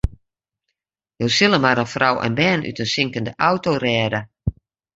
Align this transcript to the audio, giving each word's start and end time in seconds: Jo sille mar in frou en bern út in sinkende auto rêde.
Jo 1.23 1.29
sille 1.35 1.59
mar 1.67 1.81
in 1.83 1.89
frou 1.93 2.15
en 2.25 2.37
bern 2.41 2.65
út 2.69 2.81
in 2.83 2.91
sinkende 2.95 3.31
auto 3.49 3.71
rêde. 3.85 4.19